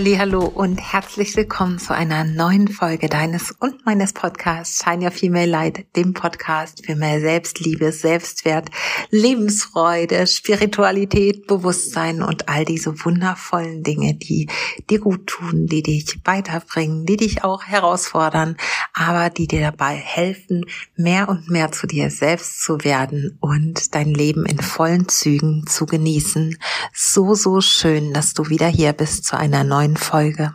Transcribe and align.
Hallo 0.00 0.44
und 0.44 0.76
herzlich 0.76 1.34
willkommen 1.34 1.80
zu 1.80 1.92
einer 1.92 2.22
neuen 2.22 2.68
Folge 2.68 3.08
deines 3.08 3.50
und 3.50 3.84
meines 3.84 4.12
Podcasts 4.12 4.84
Shine 4.84 5.06
Your 5.06 5.10
Female 5.10 5.50
Light, 5.50 5.86
dem 5.96 6.14
Podcast 6.14 6.86
für 6.86 6.94
mehr 6.94 7.20
Selbstliebe, 7.20 7.90
Selbstwert, 7.90 8.68
Lebensfreude, 9.10 10.28
Spiritualität, 10.28 11.48
Bewusstsein 11.48 12.22
und 12.22 12.48
all 12.48 12.64
diese 12.64 13.04
wundervollen 13.04 13.82
Dinge, 13.82 14.14
die 14.14 14.48
dir 14.88 15.00
gut 15.00 15.26
tun, 15.26 15.66
die 15.66 15.82
dich 15.82 16.20
weiterbringen, 16.24 17.04
die 17.04 17.16
dich 17.16 17.42
auch 17.42 17.64
herausfordern, 17.64 18.56
aber 18.98 19.30
die 19.30 19.46
dir 19.46 19.60
dabei 19.60 19.94
helfen, 19.94 20.66
mehr 20.96 21.28
und 21.28 21.48
mehr 21.48 21.70
zu 21.70 21.86
dir 21.86 22.10
selbst 22.10 22.62
zu 22.62 22.82
werden 22.82 23.38
und 23.40 23.94
dein 23.94 24.12
Leben 24.12 24.44
in 24.44 24.58
vollen 24.58 25.08
Zügen 25.08 25.66
zu 25.68 25.86
genießen. 25.86 26.58
So, 26.92 27.34
so 27.34 27.60
schön, 27.60 28.12
dass 28.12 28.34
du 28.34 28.48
wieder 28.48 28.66
hier 28.66 28.92
bist 28.92 29.24
zu 29.24 29.38
einer 29.38 29.62
neuen 29.62 29.96
Folge. 29.96 30.52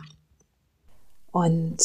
Und 1.32 1.78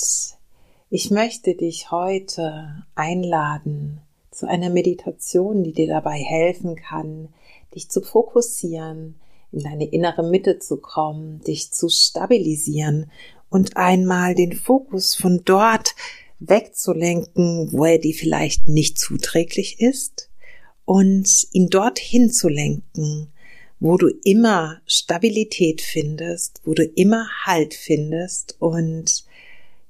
ich 0.90 1.12
möchte 1.12 1.56
dich 1.56 1.92
heute 1.92 2.84
einladen 2.94 4.02
zu 4.30 4.48
einer 4.48 4.70
Meditation, 4.70 5.64
die 5.64 5.74
dir 5.74 5.88
dabei 5.88 6.18
helfen 6.18 6.76
kann, 6.76 7.30
dich 7.74 7.90
zu 7.90 8.02
fokussieren, 8.02 9.16
in 9.52 9.64
deine 9.64 9.86
innere 9.86 10.24
Mitte 10.24 10.60
zu 10.60 10.78
kommen, 10.78 11.42
dich 11.42 11.72
zu 11.72 11.90
stabilisieren 11.90 13.10
und 13.50 13.78
einmal 13.78 14.36
den 14.36 14.54
Fokus 14.54 15.16
von 15.16 15.42
dort 15.46 15.96
wegzulenken, 16.40 17.72
wo 17.72 17.86
er 17.86 18.00
dir 18.00 18.14
vielleicht 18.14 18.68
nicht 18.68 18.98
zuträglich 18.98 19.80
ist 19.80 20.30
und 20.86 21.48
ihn 21.52 21.70
dorthin 21.70 22.32
zu 22.32 22.50
lenken, 22.50 23.28
wo 23.80 23.98
du 23.98 24.10
immer 24.24 24.82
Stabilität 24.86 25.82
findest, 25.82 26.62
wo 26.66 26.74
du 26.74 26.84
immer 26.84 27.28
Halt 27.46 27.74
findest. 27.74 28.56
Und 28.60 29.26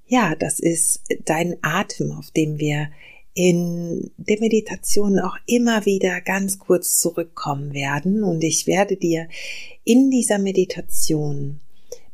ja, 0.08 0.36
das 0.36 0.60
ist 0.60 1.02
dein 1.26 1.58
Atem, 1.62 2.12
auf 2.12 2.32
dem 2.32 2.60
wir 2.60 2.90
in 3.34 4.12
der 4.18 4.40
Meditation 4.40 5.20
auch 5.20 5.38
immer 5.46 5.86
wieder 5.86 6.20
ganz 6.22 6.60
kurz 6.60 7.00
zurückkommen 7.00 7.74
werden. 7.74 8.24
Und 8.24 8.44
ich 8.44 8.68
werde 8.68 8.98
dir 8.98 9.28
in 9.84 10.12
dieser 10.12 10.40
Meditation 10.40 11.62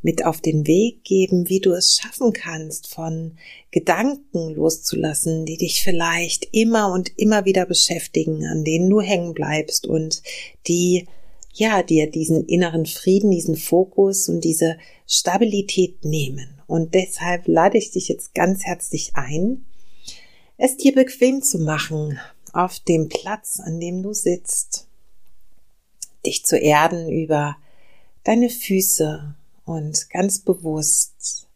mit 0.05 0.23
auf 0.23 0.39
den 0.39 0.67
Weg 0.67 1.03
geben, 1.03 1.49
wie 1.49 1.59
du 1.59 1.71
es 1.71 1.97
schaffen 1.99 2.31
kannst, 2.31 2.93
von 2.93 3.39
Gedanken 3.71 4.53
loszulassen, 4.53 5.47
die 5.47 5.57
dich 5.57 5.81
vielleicht 5.81 6.47
immer 6.51 6.93
und 6.93 7.11
immer 7.17 7.45
wieder 7.45 7.65
beschäftigen, 7.65 8.45
an 8.45 8.63
denen 8.63 8.87
du 8.87 9.01
hängen 9.01 9.33
bleibst 9.33 9.87
und 9.87 10.21
die 10.67 11.07
ja, 11.53 11.81
dir 11.81 12.11
diesen 12.11 12.45
inneren 12.45 12.85
Frieden, 12.85 13.31
diesen 13.31 13.55
Fokus 13.55 14.29
und 14.29 14.41
diese 14.41 14.77
Stabilität 15.07 16.05
nehmen. 16.05 16.61
Und 16.67 16.93
deshalb 16.93 17.47
lade 17.47 17.79
ich 17.79 17.89
dich 17.89 18.07
jetzt 18.07 18.35
ganz 18.35 18.63
herzlich 18.63 19.11
ein, 19.15 19.65
es 20.57 20.77
dir 20.77 20.93
bequem 20.93 21.41
zu 21.41 21.57
machen 21.57 22.19
auf 22.53 22.79
dem 22.79 23.09
Platz, 23.09 23.59
an 23.59 23.79
dem 23.79 24.03
du 24.03 24.13
sitzt, 24.13 24.87
dich 26.27 26.45
zu 26.45 26.59
erden 26.59 27.09
über 27.09 27.55
deine 28.23 28.49
Füße 28.49 29.35
und 29.65 30.09
ganz 30.09 30.39
bewusst 30.39 31.47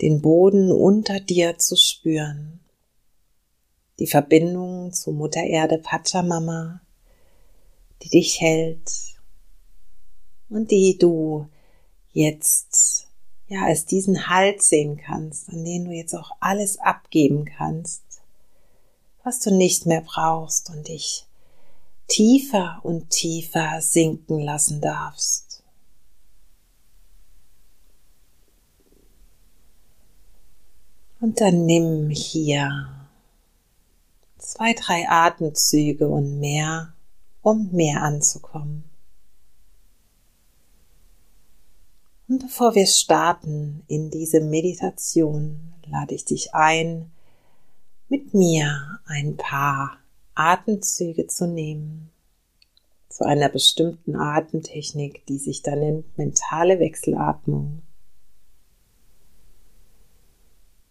den 0.00 0.20
Boden 0.20 0.70
unter 0.70 1.20
dir 1.20 1.58
zu 1.58 1.76
spüren, 1.76 2.60
die 3.98 4.06
Verbindung 4.06 4.92
zu 4.92 5.12
Mutter 5.12 5.42
Erde 5.42 5.78
Pachamama, 5.78 6.80
die 8.02 8.10
dich 8.10 8.40
hält 8.40 8.90
und 10.48 10.70
die 10.70 10.98
du 10.98 11.48
jetzt 12.12 13.08
ja 13.48 13.64
als 13.64 13.86
diesen 13.86 14.28
Halt 14.28 14.62
sehen 14.62 14.96
kannst, 14.96 15.48
an 15.48 15.64
den 15.64 15.86
du 15.86 15.92
jetzt 15.92 16.14
auch 16.14 16.32
alles 16.40 16.78
abgeben 16.78 17.44
kannst, 17.44 18.02
was 19.22 19.40
du 19.40 19.54
nicht 19.54 19.86
mehr 19.86 20.02
brauchst 20.02 20.70
und 20.70 20.88
dich 20.88 21.26
tiefer 22.08 22.80
und 22.82 23.10
tiefer 23.10 23.80
sinken 23.80 24.40
lassen 24.40 24.80
darfst. 24.80 25.53
Und 31.24 31.40
dann 31.40 31.64
nimm 31.64 32.10
hier 32.10 32.86
zwei, 34.36 34.74
drei 34.74 35.08
Atemzüge 35.08 36.06
und 36.06 36.38
mehr 36.38 36.92
um 37.40 37.70
mehr 37.72 38.02
anzukommen. 38.02 38.84
Und 42.28 42.42
bevor 42.42 42.74
wir 42.74 42.86
starten 42.86 43.84
in 43.86 44.10
diese 44.10 44.42
Meditation, 44.42 45.72
lade 45.86 46.14
ich 46.14 46.26
dich 46.26 46.54
ein, 46.54 47.10
mit 48.10 48.34
mir 48.34 49.00
ein 49.06 49.38
paar 49.38 49.96
Atemzüge 50.34 51.26
zu 51.26 51.46
nehmen, 51.46 52.10
zu 53.08 53.24
einer 53.24 53.48
bestimmten 53.48 54.14
Atemtechnik, 54.14 55.24
die 55.24 55.38
sich 55.38 55.62
dann 55.62 55.78
nennt 55.78 56.18
mentale 56.18 56.80
Wechselatmung. 56.80 57.80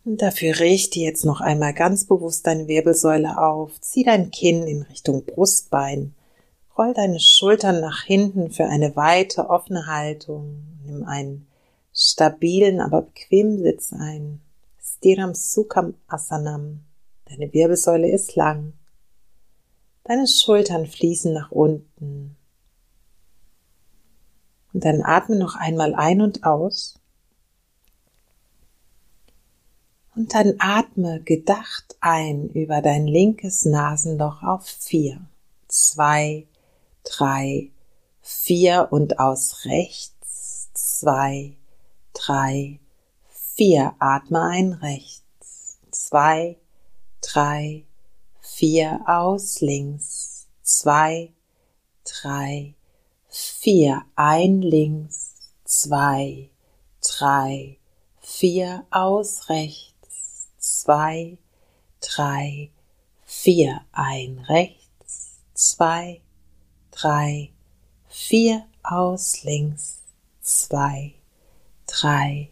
Und 0.05 0.21
dafür 0.21 0.59
richte 0.59 0.99
jetzt 0.99 1.23
noch 1.23 1.41
einmal 1.41 1.73
ganz 1.73 2.05
bewusst 2.05 2.45
deine 2.45 2.67
Wirbelsäule 2.67 3.37
auf, 3.37 3.79
zieh 3.79 4.03
dein 4.03 4.31
Kinn 4.31 4.67
in 4.67 4.81
Richtung 4.83 5.25
Brustbein 5.25 6.13
Roll 6.77 6.93
deine 6.93 7.19
Schultern 7.19 7.81
nach 7.81 8.03
hinten 8.03 8.49
für 8.49 8.65
eine 8.65 8.95
weite, 8.95 9.49
offene 9.49 9.85
Haltung. 9.85 10.63
Nimm 10.85 11.03
einen 11.03 11.47
stabilen, 11.93 12.81
aber 12.81 13.03
bequemen 13.03 13.61
Sitz 13.61 13.93
ein. 13.93 14.41
Stiram 14.81 15.35
Sukham 15.35 15.93
Asanam. 16.07 16.83
Deine 17.25 17.53
Wirbelsäule 17.53 18.09
ist 18.09 18.35
lang. 18.35 18.73
Deine 20.03 20.27
Schultern 20.27 20.87
fließen 20.87 21.31
nach 21.31 21.51
unten. 21.51 22.35
Und 24.73 24.83
dann 24.83 25.03
atme 25.03 25.35
noch 25.35 25.55
einmal 25.55 25.93
ein 25.93 26.21
und 26.21 26.43
aus. 26.43 26.99
Und 30.15 30.33
dann 30.33 30.55
atme 30.59 31.21
gedacht 31.21 31.95
ein 31.99 32.49
über 32.49 32.81
dein 32.81 33.07
linkes 33.07 33.65
Nasenloch 33.65 34.43
auf 34.43 34.65
vier, 34.65 35.21
zwei, 35.67 36.45
drei, 37.03 37.71
vier 38.21 38.89
und 38.91 39.19
aus 39.19 39.65
rechts 39.65 40.13
zwei, 40.73 41.55
drei, 42.13 42.79
vier. 43.29 43.95
Atme 43.99 44.41
ein 44.41 44.73
rechts. 44.73 45.79
Zwei, 45.91 46.57
drei, 47.21 47.83
vier 48.39 49.01
aus 49.05 49.61
links. 49.61 50.47
Zwei, 50.61 51.33
drei, 52.05 52.73
vier. 53.27 54.03
Ein 54.15 54.61
links. 54.61 55.33
Zwei, 55.65 56.49
drei, 57.01 57.77
vier 58.21 58.85
aus 58.91 59.49
rechts. 59.49 59.92
Zwei, 60.83 61.37
drei, 62.01 62.69
vier. 63.23 63.85
Ein 63.93 64.39
rechts. 64.49 65.39
Zwei, 65.53 66.19
drei, 66.91 67.53
vier 68.09 68.65
aus 68.83 69.45
links, 69.45 70.01
zwei, 70.41 71.13
drei, 71.87 72.49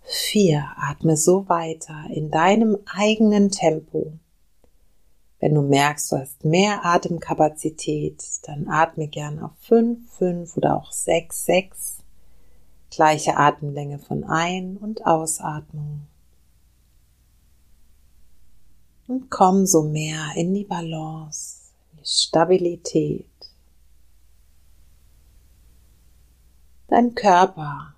vier. 0.00 0.66
Atme 0.78 1.18
so 1.18 1.46
weiter 1.50 2.06
in 2.08 2.30
deinem 2.30 2.78
eigenen 2.86 3.50
Tempo. 3.50 4.14
Wenn 5.38 5.54
du 5.54 5.60
merkst, 5.60 6.10
du 6.10 6.16
hast 6.16 6.46
mehr 6.46 6.86
Atemkapazität, 6.86 8.24
dann 8.44 8.66
atme 8.70 9.08
gern 9.08 9.40
auf 9.40 9.52
fünf, 9.60 10.10
fünf 10.10 10.56
oder 10.56 10.74
auch 10.74 10.90
sechs, 10.90 11.44
sechs. 11.44 11.98
Gleiche 12.90 13.36
Atemlänge 13.36 13.98
von 13.98 14.24
Ein- 14.24 14.78
und 14.78 15.04
Ausatmung. 15.04 16.06
Und 19.08 19.30
komm 19.30 19.66
so 19.66 19.82
mehr 19.82 20.32
in 20.36 20.54
die 20.54 20.64
Balance, 20.64 21.72
in 21.90 21.98
die 21.98 22.06
Stabilität. 22.06 23.26
Dein 26.86 27.14
Körper 27.14 27.94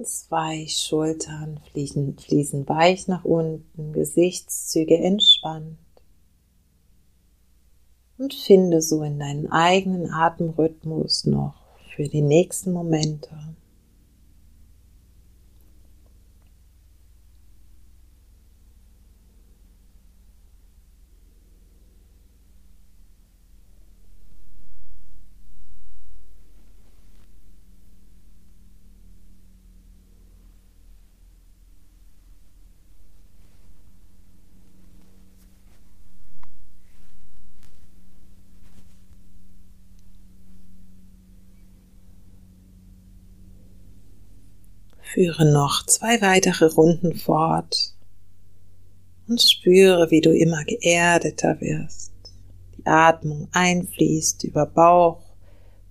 ganz 0.00 0.26
weich, 0.30 0.76
Schultern 0.78 1.60
fließen, 1.70 2.16
fließen 2.16 2.68
weich 2.68 3.06
nach 3.06 3.24
unten, 3.24 3.92
Gesichtszüge 3.92 4.96
entspannt. 4.96 5.78
Und 8.16 8.34
finde 8.34 8.82
so 8.82 9.02
in 9.02 9.18
deinen 9.18 9.52
eigenen 9.52 10.10
Atemrhythmus 10.10 11.26
noch 11.26 11.54
für 11.94 12.08
die 12.08 12.22
nächsten 12.22 12.72
Momente. 12.72 13.30
Führe 45.12 45.50
noch 45.50 45.86
zwei 45.86 46.20
weitere 46.20 46.66
Runden 46.66 47.16
fort 47.16 47.94
und 49.26 49.42
spüre, 49.42 50.10
wie 50.10 50.20
du 50.20 50.32
immer 50.32 50.64
geerdeter 50.64 51.60
wirst. 51.60 52.12
Die 52.78 52.86
Atmung 52.86 53.48
einfließt 53.50 54.44
über 54.44 54.66
Bauch, 54.66 55.20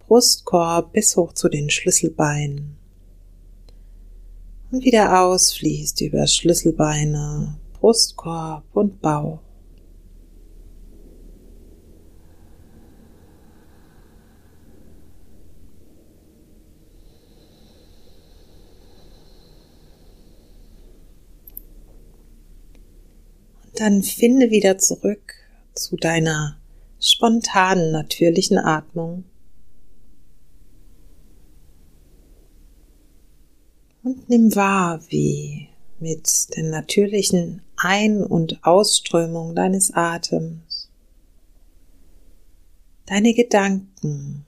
Brustkorb 0.08 0.94
bis 0.94 1.18
hoch 1.18 1.34
zu 1.34 1.50
den 1.50 1.70
Schlüsselbeinen 1.70 2.78
und 4.72 4.84
wieder 4.86 5.22
ausfließt 5.22 6.00
über 6.02 6.26
Schlüsselbeine, 6.26 7.60
Brustkorb 7.74 8.64
und 8.74 9.02
Bauch. 9.02 9.40
Und 23.56 23.68
dann 23.80 24.04
finde 24.04 24.50
wieder 24.52 24.78
zurück 24.78 25.34
zu 25.74 25.96
deiner 25.96 26.58
spontanen, 27.00 27.92
natürlichen 27.92 28.58
Atmung. 28.58 29.24
Und 34.04 34.30
nimm 34.30 34.56
wahr, 34.56 35.02
wie 35.10 35.70
mit 36.00 36.56
der 36.56 36.64
natürlichen 36.64 37.62
Ein- 37.76 38.24
und 38.24 38.64
Ausströmung 38.64 39.56
deines 39.56 39.94
Atems 39.94 40.80
deine 43.10 43.34
Gedanken 43.34 44.46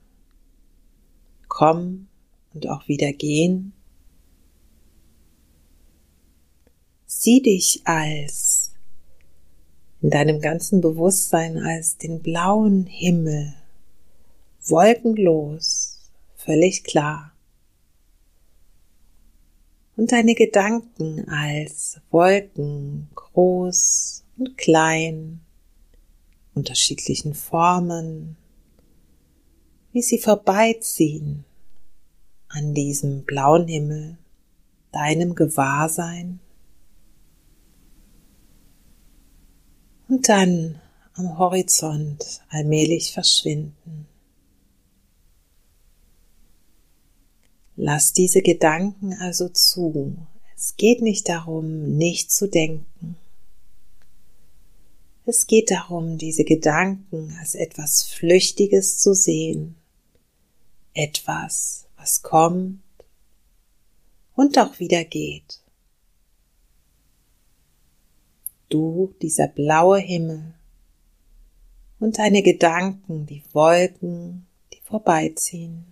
kommen 1.47 2.07
und 2.53 2.69
auch 2.69 2.87
wieder 2.87 3.11
gehen. 3.11 3.73
Sieh 7.07 7.41
dich 7.41 7.81
als 7.85 8.60
in 10.01 10.09
deinem 10.09 10.41
ganzen 10.41 10.81
Bewusstsein 10.81 11.59
als 11.59 11.97
den 11.97 12.21
blauen 12.21 12.85
Himmel, 12.87 13.53
wolkenlos, 14.63 15.99
völlig 16.35 16.83
klar. 16.83 17.33
Und 19.95 20.11
deine 20.11 20.33
Gedanken 20.33 21.29
als 21.29 22.01
Wolken, 22.09 23.09
groß 23.13 24.23
und 24.37 24.57
klein, 24.57 25.41
unterschiedlichen 26.55 27.35
Formen, 27.35 28.37
wie 29.91 30.01
sie 30.01 30.17
vorbeiziehen 30.17 31.45
an 32.47 32.73
diesem 32.73 33.23
blauen 33.23 33.67
Himmel, 33.67 34.17
deinem 34.91 35.35
Gewahrsein 35.35 36.39
und 40.11 40.27
dann 40.27 40.81
am 41.13 41.37
Horizont 41.37 42.41
allmählich 42.49 43.13
verschwinden. 43.13 44.07
Lass 47.77 48.11
diese 48.11 48.41
Gedanken 48.41 49.13
also 49.13 49.47
zu. 49.47 50.17
Es 50.53 50.75
geht 50.75 51.01
nicht 51.01 51.29
darum, 51.29 51.95
nicht 51.95 52.29
zu 52.29 52.49
denken. 52.49 53.15
Es 55.25 55.47
geht 55.47 55.71
darum, 55.71 56.17
diese 56.17 56.43
Gedanken 56.43 57.37
als 57.39 57.55
etwas 57.55 58.03
Flüchtiges 58.03 58.99
zu 58.99 59.13
sehen. 59.13 59.75
Etwas, 60.93 61.85
was 61.95 62.21
kommt 62.21 62.81
und 64.35 64.59
auch 64.59 64.77
wieder 64.79 65.05
geht. 65.05 65.60
Du, 68.71 69.13
dieser 69.21 69.47
blaue 69.47 69.99
Himmel 69.99 70.55
und 71.99 72.17
deine 72.17 72.41
Gedanken, 72.41 73.27
die 73.27 73.43
Wolken, 73.53 74.47
die 74.73 74.79
vorbeiziehen. 74.81 75.85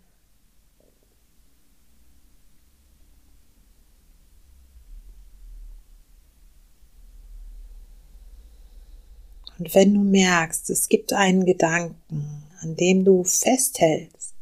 Und 9.60 9.76
wenn 9.76 9.94
du 9.94 10.00
merkst, 10.00 10.70
es 10.70 10.88
gibt 10.88 11.12
einen 11.12 11.46
Gedanken, 11.46 12.44
an 12.62 12.78
dem 12.78 13.04
du 13.04 13.26
festhältst, 13.26 14.34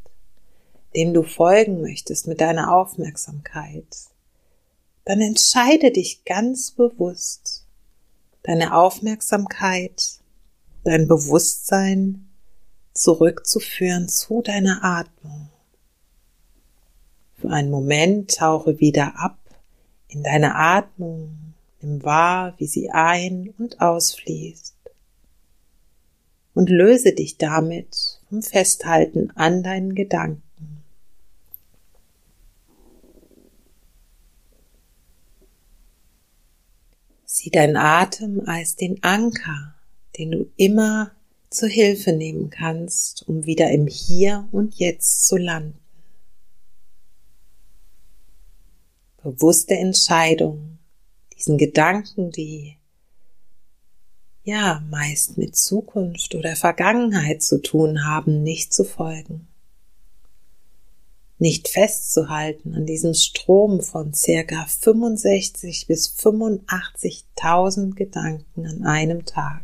dem 0.95 1.13
du 1.13 1.23
folgen 1.23 1.81
möchtest 1.81 2.27
mit 2.27 2.39
deiner 2.39 2.73
Aufmerksamkeit, 2.73 3.87
dann 5.05 5.21
entscheide 5.21 5.91
dich 5.91 6.23
ganz 6.23 6.71
bewusst, 6.71 7.66
deine 8.47 8.73
Aufmerksamkeit, 8.73 10.21
dein 10.85 11.09
Bewusstsein 11.09 12.29
zurückzuführen 12.93 14.07
zu 14.07 14.41
deiner 14.41 14.85
Atmung. 14.85 15.49
Für 17.35 17.49
einen 17.49 17.69
Moment 17.69 18.37
tauche 18.37 18.79
wieder 18.79 19.19
ab 19.19 19.37
in 20.07 20.23
deine 20.23 20.55
Atmung, 20.55 21.55
nimm 21.81 22.03
wahr, 22.03 22.53
wie 22.57 22.67
sie 22.67 22.89
ein- 22.89 23.53
und 23.57 23.81
ausfließt 23.81 24.77
und 26.53 26.69
löse 26.69 27.11
dich 27.11 27.37
damit 27.37 28.21
vom 28.29 28.41
Festhalten 28.41 29.29
an 29.35 29.61
deinen 29.61 29.93
Gedanken. 29.93 30.46
Sieh 37.37 37.51
deinen 37.51 37.77
Atem 37.77 38.41
als 38.47 38.77
den 38.77 39.03
Anker, 39.03 39.75
den 40.17 40.31
du 40.31 40.51
immer 40.55 41.11
zur 41.51 41.69
Hilfe 41.69 42.11
nehmen 42.11 42.49
kannst, 42.49 43.27
um 43.27 43.45
wieder 43.45 43.69
im 43.69 43.85
Hier 43.85 44.49
und 44.51 44.73
Jetzt 44.79 45.27
zu 45.27 45.37
landen. 45.37 45.77
Bewusste 49.21 49.75
Entscheidung, 49.75 50.79
diesen 51.37 51.59
Gedanken, 51.59 52.31
die 52.31 52.77
ja 54.43 54.83
meist 54.89 55.37
mit 55.37 55.55
Zukunft 55.55 56.33
oder 56.33 56.55
Vergangenheit 56.55 57.43
zu 57.43 57.61
tun 57.61 58.03
haben, 58.03 58.41
nicht 58.41 58.73
zu 58.73 58.83
folgen. 58.83 59.46
Nicht 61.39 61.67
festzuhalten 61.67 62.73
an 62.73 62.87
diesem 62.87 63.13
Strom 63.13 63.81
von 63.81 64.13
circa 64.13 64.65
65 64.65 65.85
bis 65.85 66.09
85.000 66.17 67.93
Gedanken 67.93 68.65
an 68.65 68.83
einem 68.83 69.25
Tag. 69.25 69.63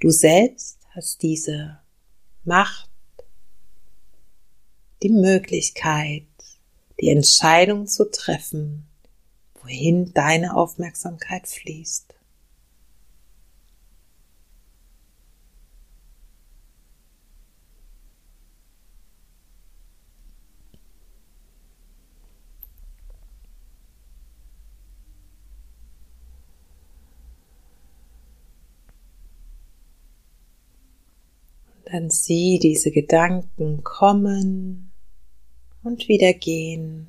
Du 0.00 0.10
selbst 0.10 0.78
hast 0.90 1.22
diese 1.22 1.78
Macht, 2.44 2.90
die 5.02 5.08
Möglichkeit, 5.08 6.26
die 7.00 7.08
Entscheidung 7.08 7.86
zu 7.86 8.10
treffen, 8.10 8.86
wohin 9.62 10.12
deine 10.12 10.56
Aufmerksamkeit 10.56 11.48
fließt. 11.48 12.14
Dann 31.94 32.10
sieh 32.10 32.58
diese 32.58 32.90
Gedanken 32.90 33.84
kommen 33.84 34.90
und 35.84 36.08
wieder 36.08 36.32
gehen 36.32 37.06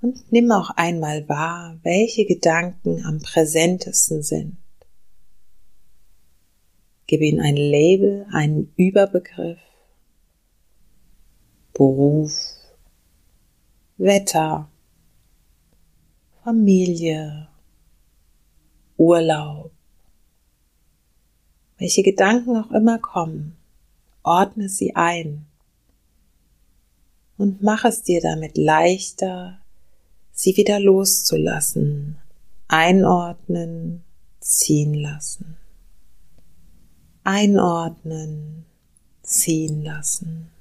und 0.00 0.32
nimm 0.32 0.50
auch 0.50 0.70
einmal 0.70 1.28
wahr, 1.28 1.78
welche 1.84 2.26
Gedanken 2.26 3.04
am 3.04 3.20
präsentesten 3.20 4.24
sind. 4.24 4.56
Gib 7.06 7.20
ihnen 7.20 7.38
ein 7.40 7.54
Label, 7.54 8.26
einen 8.32 8.72
Überbegriff. 8.76 9.60
Beruf, 11.72 12.32
Wetter, 13.98 14.68
Familie, 16.42 17.46
Urlaub. 18.96 19.70
Welche 21.82 22.04
Gedanken 22.04 22.56
auch 22.56 22.70
immer 22.70 23.00
kommen, 23.00 23.56
ordne 24.22 24.68
sie 24.68 24.94
ein 24.94 25.46
und 27.36 27.60
mach 27.60 27.84
es 27.84 28.04
dir 28.04 28.20
damit 28.20 28.56
leichter, 28.56 29.58
sie 30.30 30.56
wieder 30.56 30.78
loszulassen, 30.78 32.18
einordnen, 32.68 34.04
ziehen 34.38 34.94
lassen. 34.94 35.56
Einordnen, 37.24 38.64
ziehen 39.24 39.82
lassen. 39.82 40.52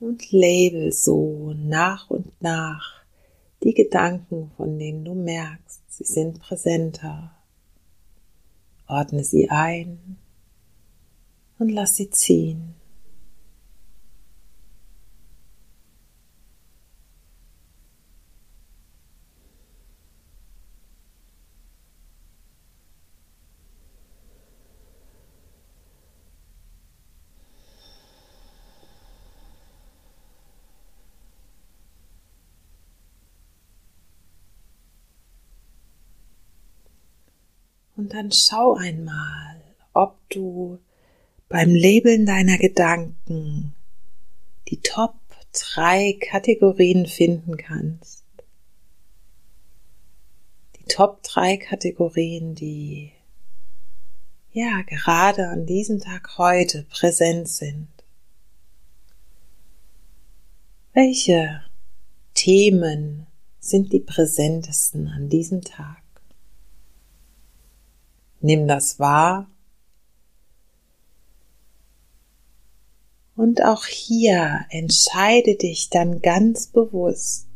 Und 0.00 0.32
label 0.32 0.92
so 0.92 1.52
nach 1.54 2.10
und 2.10 2.40
nach 2.42 3.02
die 3.62 3.74
Gedanken, 3.74 4.50
von 4.56 4.78
denen 4.78 5.04
du 5.04 5.14
merkst, 5.14 5.82
sie 5.88 6.04
sind 6.04 6.40
präsenter. 6.40 7.32
Ordne 8.86 9.22
sie 9.22 9.50
ein 9.50 10.16
und 11.58 11.68
lass 11.68 11.96
sie 11.96 12.10
ziehen. 12.10 12.79
Und 38.00 38.14
dann 38.14 38.32
schau 38.32 38.76
einmal, 38.76 39.60
ob 39.92 40.16
du 40.30 40.78
beim 41.50 41.74
Labeln 41.74 42.24
deiner 42.24 42.56
Gedanken 42.56 43.74
die 44.68 44.80
Top 44.80 45.16
drei 45.52 46.16
Kategorien 46.18 47.04
finden 47.04 47.58
kannst. 47.58 48.24
Die 50.76 50.84
Top 50.84 51.22
drei 51.24 51.58
Kategorien, 51.58 52.54
die 52.54 53.12
ja 54.50 54.80
gerade 54.86 55.48
an 55.48 55.66
diesem 55.66 56.00
Tag 56.00 56.38
heute 56.38 56.84
präsent 56.84 57.50
sind. 57.50 57.88
Welche 60.94 61.64
Themen 62.32 63.26
sind 63.58 63.92
die 63.92 64.00
präsentesten 64.00 65.06
an 65.08 65.28
diesem 65.28 65.60
Tag? 65.60 66.00
Nimm 68.40 68.66
das 68.66 68.98
wahr. 68.98 69.48
Und 73.36 73.62
auch 73.64 73.84
hier 73.86 74.66
entscheide 74.68 75.56
dich 75.56 75.88
dann 75.88 76.20
ganz 76.20 76.66
bewusst, 76.66 77.48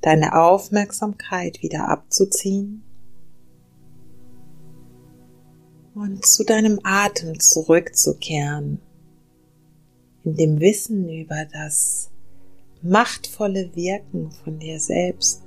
deine 0.00 0.34
Aufmerksamkeit 0.34 1.62
wieder 1.62 1.88
abzuziehen 1.88 2.82
und 5.94 6.24
zu 6.24 6.44
deinem 6.44 6.80
Atem 6.82 7.38
zurückzukehren, 7.38 8.80
in 10.24 10.34
dem 10.36 10.60
Wissen 10.60 11.08
über 11.08 11.44
das 11.52 12.10
machtvolle 12.82 13.74
Wirken 13.74 14.30
von 14.30 14.58
dir 14.58 14.80
selbst 14.80 15.42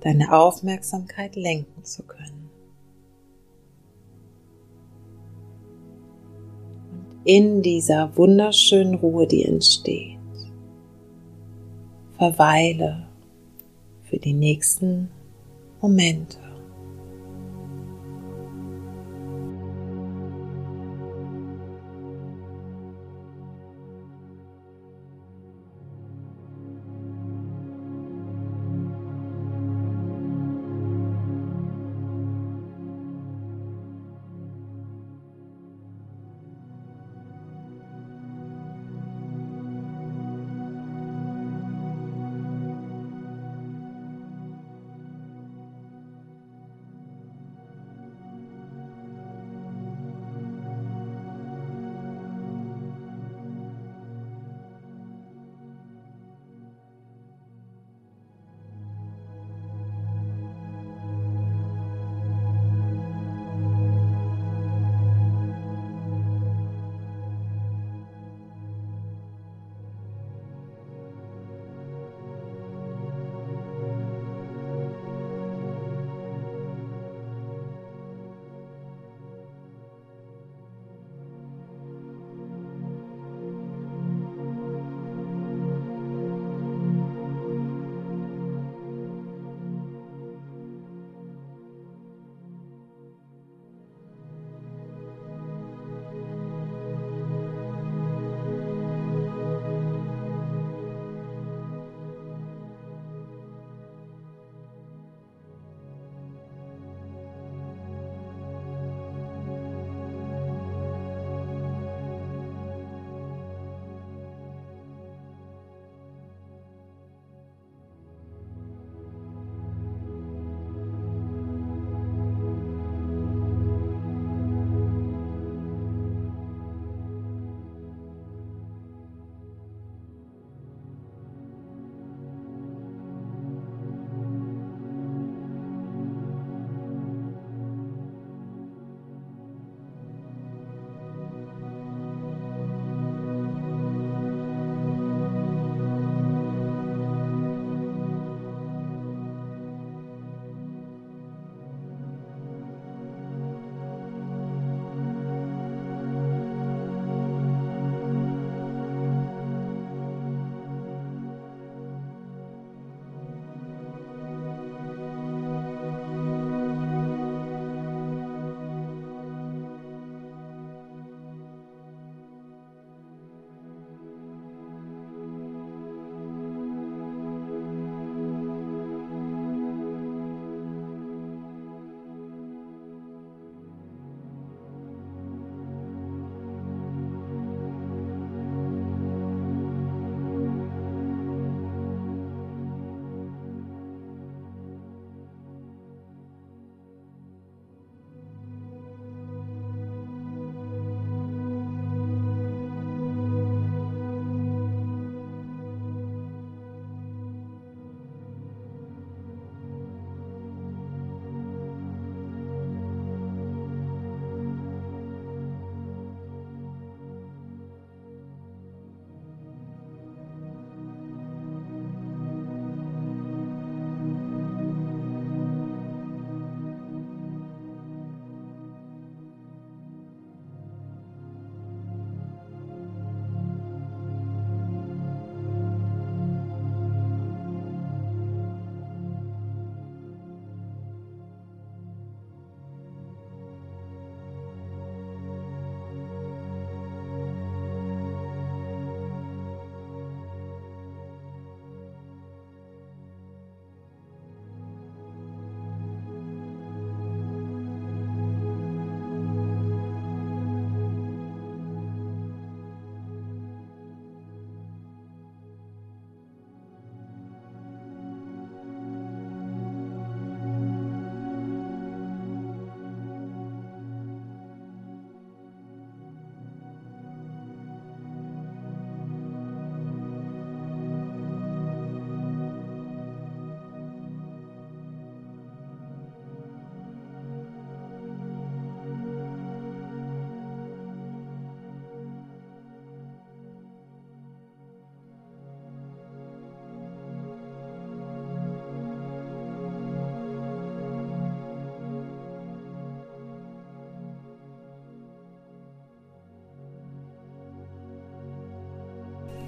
deine 0.00 0.32
Aufmerksamkeit 0.32 1.36
lenken 1.36 1.84
zu 1.84 2.02
können. 2.02 2.50
Und 6.92 7.20
in 7.24 7.62
dieser 7.62 8.16
wunderschönen 8.16 8.94
Ruhe, 8.94 9.26
die 9.26 9.44
entsteht, 9.44 10.18
verweile 12.16 13.08
für 14.02 14.18
die 14.18 14.34
nächsten 14.34 15.10
Momente. 15.80 16.49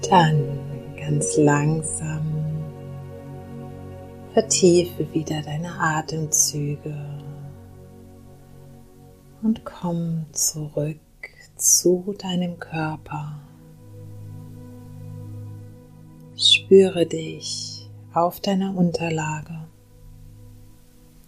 Dann 0.09 0.59
ganz 0.97 1.37
langsam 1.37 2.43
vertiefe 4.33 5.11
wieder 5.13 5.41
deine 5.41 5.79
Atemzüge 5.79 6.95
und 9.43 9.63
komm 9.63 10.25
zurück 10.31 10.99
zu 11.55 12.15
deinem 12.17 12.59
Körper. 12.59 13.39
Spüre 16.35 17.05
dich 17.05 17.89
auf 18.13 18.39
deiner 18.39 18.75
Unterlage, 18.75 19.67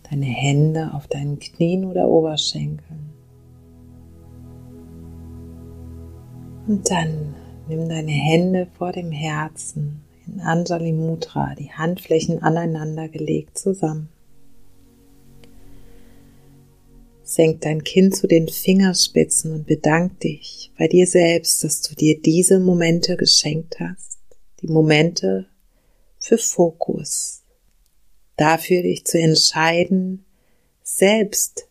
deine 0.10 0.26
Hände 0.26 0.92
auf 0.94 1.08
deinen 1.08 1.40
Knien 1.40 1.86
oder 1.86 2.08
Oberschenkeln. 2.08 3.14
Und 6.68 6.90
dann 6.90 7.35
nimm 7.68 7.90
deine 7.90 8.12
Hände 8.12 8.68
vor 8.78 8.92
dem 8.92 9.12
Herzen 9.12 10.02
in 10.28 10.40
Anjali 10.42 10.92
Mudra, 10.92 11.56
die 11.56 11.72
Handflächen 11.72 12.42
aneinander 12.42 13.10
gelegt 13.10 13.58
zusammen. 13.58 14.10
Senk 17.24 17.62
dein 17.62 17.84
Kinn 17.84 18.12
zu 18.12 18.28
den 18.28 18.48
Fingerspitzen 18.48 19.52
und 19.52 19.66
bedank 19.66 20.20
dich 20.20 20.72
bei 20.78 20.88
dir 20.88 21.08
selbst, 21.08 21.64
dass 21.64 21.82
du 21.82 21.96
dir 21.96 22.22
diese 22.22 22.60
Momente 22.60 23.18
geschenkt 23.18 23.80
hast. 23.80 24.20
Die 24.62 24.68
Momente 24.68 25.48
für 26.20 26.38
Fokus. 26.38 27.44
Dafür 28.38 28.84
dich 28.84 29.06
zu 29.06 29.20
entscheiden, 29.20 30.26
selbst 30.84 31.68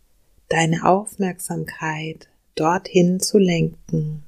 deine 0.48 0.84
Aufmerksamkeit 0.84 2.28
dorthin 2.56 3.20
zu 3.20 3.38
lenken 3.38 4.24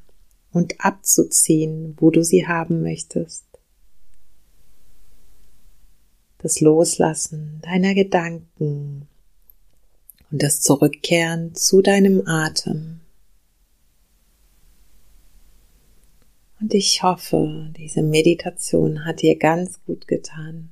und 0.56 0.80
abzuziehen, 0.80 1.94
wo 1.98 2.10
du 2.10 2.24
sie 2.24 2.46
haben 2.46 2.80
möchtest. 2.80 3.44
Das 6.38 6.60
Loslassen 6.60 7.60
deiner 7.62 7.94
Gedanken 7.94 9.06
und 10.30 10.42
das 10.42 10.62
Zurückkehren 10.62 11.54
zu 11.54 11.82
deinem 11.82 12.26
Atem. 12.26 13.00
Und 16.58 16.72
ich 16.72 17.02
hoffe, 17.02 17.70
diese 17.76 18.02
Meditation 18.02 19.04
hat 19.04 19.20
dir 19.20 19.36
ganz 19.36 19.78
gut 19.84 20.08
getan. 20.08 20.70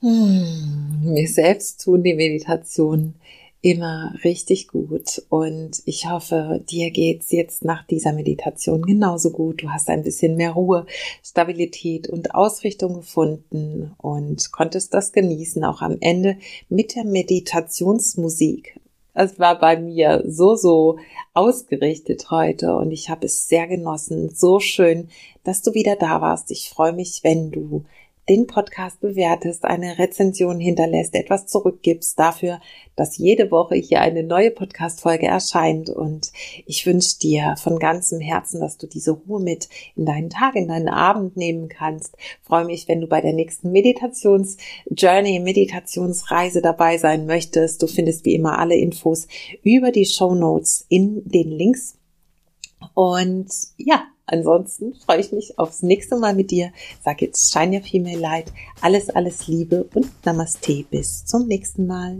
Hm, 0.00 1.12
mir 1.12 1.28
selbst 1.28 1.84
tun 1.84 2.02
die 2.02 2.14
Meditationen 2.14 3.16
immer 3.64 4.14
richtig 4.24 4.68
gut 4.68 5.22
und 5.30 5.82
ich 5.86 6.06
hoffe, 6.10 6.62
dir 6.68 6.90
geht's 6.90 7.32
jetzt 7.32 7.64
nach 7.64 7.86
dieser 7.86 8.12
Meditation 8.12 8.82
genauso 8.82 9.30
gut. 9.30 9.62
Du 9.62 9.70
hast 9.70 9.88
ein 9.88 10.02
bisschen 10.02 10.36
mehr 10.36 10.50
Ruhe, 10.50 10.84
Stabilität 11.22 12.06
und 12.06 12.34
Ausrichtung 12.34 12.92
gefunden 12.92 13.94
und 13.96 14.52
konntest 14.52 14.92
das 14.92 15.12
genießen, 15.12 15.64
auch 15.64 15.80
am 15.80 15.96
Ende 16.00 16.36
mit 16.68 16.94
der 16.94 17.04
Meditationsmusik. 17.04 18.78
Es 19.14 19.38
war 19.38 19.58
bei 19.58 19.78
mir 19.80 20.22
so, 20.26 20.56
so 20.56 20.98
ausgerichtet 21.32 22.30
heute 22.30 22.76
und 22.76 22.90
ich 22.90 23.08
habe 23.08 23.24
es 23.24 23.48
sehr 23.48 23.66
genossen. 23.66 24.28
So 24.28 24.60
schön, 24.60 25.08
dass 25.42 25.62
du 25.62 25.72
wieder 25.72 25.96
da 25.96 26.20
warst. 26.20 26.50
Ich 26.50 26.68
freue 26.68 26.92
mich, 26.92 27.20
wenn 27.22 27.50
du 27.50 27.86
den 28.28 28.46
Podcast 28.46 29.00
bewertest, 29.00 29.64
eine 29.64 29.98
Rezension 29.98 30.58
hinterlässt, 30.58 31.14
etwas 31.14 31.46
zurückgibst 31.46 32.18
dafür, 32.18 32.60
dass 32.96 33.18
jede 33.18 33.50
Woche 33.50 33.74
hier 33.74 34.00
eine 34.00 34.22
neue 34.22 34.50
Podcast-Folge 34.50 35.26
erscheint. 35.26 35.90
Und 35.90 36.32
ich 36.64 36.86
wünsche 36.86 37.18
dir 37.18 37.54
von 37.58 37.78
ganzem 37.78 38.20
Herzen, 38.20 38.60
dass 38.60 38.78
du 38.78 38.86
diese 38.86 39.12
Ruhe 39.12 39.40
mit 39.40 39.68
in 39.96 40.06
deinen 40.06 40.30
Tag, 40.30 40.54
in 40.56 40.68
deinen 40.68 40.88
Abend 40.88 41.36
nehmen 41.36 41.68
kannst. 41.68 42.16
freue 42.42 42.64
mich, 42.64 42.88
wenn 42.88 43.00
du 43.00 43.06
bei 43.06 43.20
der 43.20 43.32
nächsten 43.32 43.72
Meditations-Journey, 43.72 45.40
Meditationsreise 45.40 46.62
dabei 46.62 46.98
sein 46.98 47.26
möchtest. 47.26 47.82
Du 47.82 47.86
findest 47.86 48.24
wie 48.24 48.34
immer 48.34 48.58
alle 48.58 48.76
Infos 48.76 49.26
über 49.62 49.90
die 49.90 50.06
Show 50.06 50.34
Notes 50.34 50.86
in 50.88 51.22
den 51.28 51.50
Links. 51.50 51.98
Und 52.94 53.50
ja, 53.76 54.06
Ansonsten 54.26 54.94
freue 54.94 55.20
ich 55.20 55.32
mich 55.32 55.58
aufs 55.58 55.82
nächste 55.82 56.16
Mal 56.16 56.34
mit 56.34 56.50
dir. 56.50 56.72
Sag 57.04 57.20
jetzt 57.20 57.52
Shine 57.52 57.76
Your 57.76 57.82
Female 57.82 58.18
Light. 58.18 58.52
Alles, 58.80 59.10
alles 59.10 59.46
Liebe 59.46 59.84
und 59.94 60.10
Namaste. 60.24 60.84
Bis 60.90 61.24
zum 61.24 61.46
nächsten 61.46 61.86
Mal. 61.86 62.18